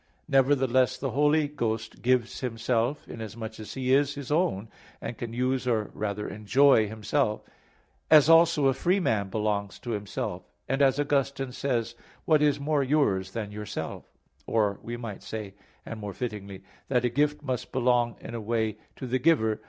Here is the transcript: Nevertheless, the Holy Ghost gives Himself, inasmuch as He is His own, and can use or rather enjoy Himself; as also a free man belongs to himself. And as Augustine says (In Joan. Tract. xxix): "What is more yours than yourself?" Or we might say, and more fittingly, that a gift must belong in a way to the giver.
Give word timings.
Nevertheless, 0.27 0.97
the 0.97 1.11
Holy 1.11 1.47
Ghost 1.47 2.01
gives 2.01 2.39
Himself, 2.39 3.07
inasmuch 3.07 3.59
as 3.59 3.75
He 3.75 3.93
is 3.93 4.15
His 4.15 4.31
own, 4.31 4.67
and 4.99 5.15
can 5.15 5.31
use 5.31 5.67
or 5.67 5.91
rather 5.93 6.27
enjoy 6.27 6.87
Himself; 6.87 7.43
as 8.09 8.27
also 8.27 8.65
a 8.65 8.73
free 8.73 8.99
man 8.99 9.29
belongs 9.29 9.77
to 9.77 9.91
himself. 9.91 10.41
And 10.67 10.81
as 10.81 10.99
Augustine 10.99 11.51
says 11.51 11.61
(In 11.67 11.75
Joan. 11.75 11.75
Tract. 11.99 12.13
xxix): 12.15 12.23
"What 12.25 12.41
is 12.41 12.59
more 12.59 12.81
yours 12.83 13.31
than 13.33 13.51
yourself?" 13.51 14.05
Or 14.47 14.79
we 14.81 14.97
might 14.97 15.21
say, 15.21 15.53
and 15.85 15.99
more 15.99 16.13
fittingly, 16.13 16.63
that 16.87 17.05
a 17.05 17.09
gift 17.09 17.43
must 17.43 17.71
belong 17.71 18.15
in 18.21 18.33
a 18.33 18.41
way 18.41 18.77
to 18.95 19.05
the 19.05 19.19
giver. 19.19 19.59